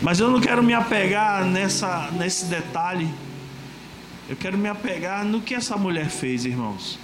[0.00, 3.08] Mas eu não quero me apegar nessa, nesse detalhe.
[4.28, 6.98] Eu quero me apegar no que essa mulher fez, irmãos.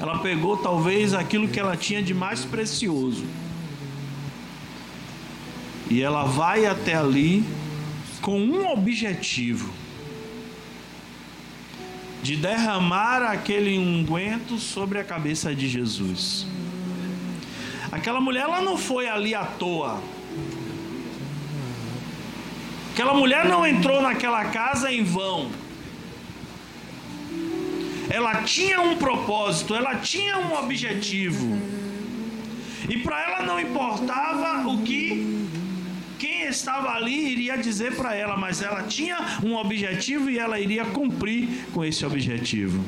[0.00, 3.24] Ela pegou talvez aquilo que ela tinha de mais precioso.
[5.90, 7.44] E ela vai até ali
[8.20, 9.72] com um objetivo:
[12.22, 16.46] de derramar aquele unguento sobre a cabeça de Jesus.
[17.90, 20.02] Aquela mulher ela não foi ali à toa.
[22.96, 25.50] Aquela mulher não entrou naquela casa em vão.
[28.08, 31.58] Ela tinha um propósito, ela tinha um objetivo.
[32.88, 35.46] E para ela não importava o que
[36.18, 40.86] quem estava ali iria dizer para ela, mas ela tinha um objetivo e ela iria
[40.86, 42.82] cumprir com esse objetivo.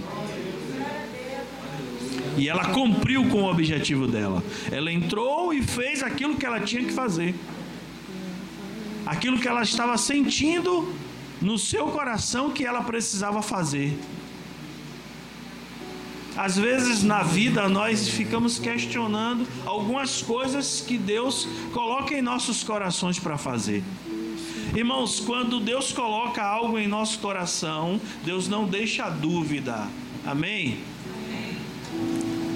[2.38, 4.42] E ela cumpriu com o objetivo dela.
[4.72, 7.34] Ela entrou e fez aquilo que ela tinha que fazer
[9.08, 10.94] aquilo que ela estava sentindo
[11.40, 13.98] no seu coração que ela precisava fazer.
[16.36, 23.18] Às vezes na vida nós ficamos questionando algumas coisas que Deus coloca em nossos corações
[23.18, 23.82] para fazer.
[24.76, 29.88] Irmãos, quando Deus coloca algo em nosso coração, Deus não deixa dúvida.
[30.26, 30.80] Amém?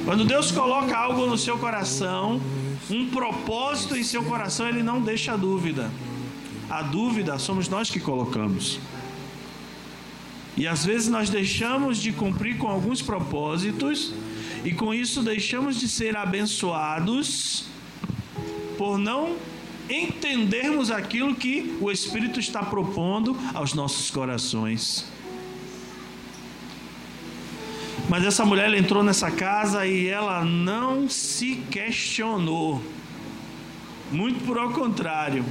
[0.04, 2.40] Quando Deus coloca algo no seu coração,
[2.90, 5.90] um propósito em seu coração, Ele não deixa dúvida.
[6.70, 8.78] A dúvida somos nós que colocamos.
[10.56, 14.12] E às vezes nós deixamos de cumprir com alguns propósitos
[14.64, 17.64] e com isso deixamos de ser abençoados
[18.76, 19.36] por não
[19.88, 25.10] entendermos aquilo que o Espírito está propondo aos nossos corações.
[28.08, 32.82] Mas essa mulher entrou nessa casa e ela não se questionou.
[34.10, 35.44] Muito por ao contrário.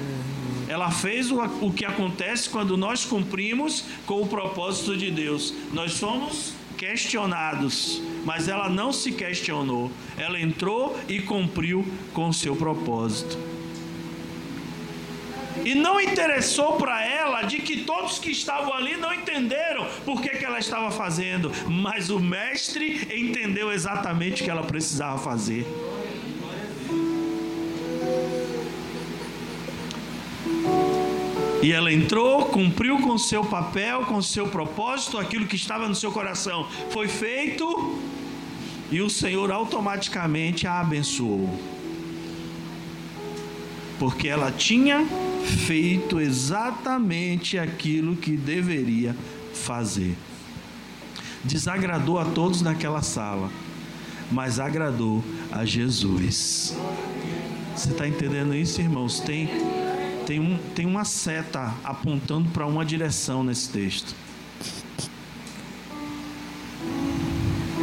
[0.68, 5.54] Ela fez o, o que acontece quando nós cumprimos com o propósito de Deus.
[5.74, 9.92] Nós somos questionados, mas ela não se questionou.
[10.18, 13.38] Ela entrou e cumpriu com o seu propósito.
[15.64, 20.30] E não interessou para ela de que todos que estavam ali não entenderam por que,
[20.30, 25.66] que ela estava fazendo, mas o mestre entendeu exatamente o que ela precisava fazer.
[31.62, 36.12] E ela entrou, cumpriu com seu papel, com seu propósito, aquilo que estava no seu
[36.12, 38.00] coração foi feito,
[38.92, 41.60] e o Senhor automaticamente a abençoou.
[44.00, 45.06] Porque ela tinha
[45.68, 49.16] feito exatamente aquilo que deveria
[49.54, 50.18] fazer.
[51.44, 53.52] Desagradou a todos naquela sala,
[54.32, 56.76] mas agradou a Jesus.
[57.76, 59.20] Você está entendendo isso, irmãos?
[59.20, 59.48] Tem
[60.26, 64.16] tem, um, tem uma seta apontando para uma direção nesse texto.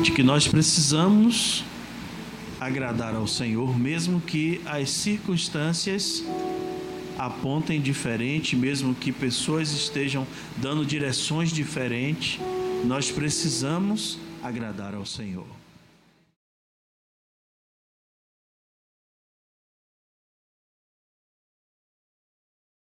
[0.02, 1.64] De que nós precisamos
[2.60, 6.24] agradar ao Senhor, mesmo que as circunstâncias
[7.18, 10.26] apontem diferente, mesmo que pessoas estejam
[10.56, 12.40] dando direções diferentes,
[12.84, 15.46] nós precisamos agradar ao Senhor.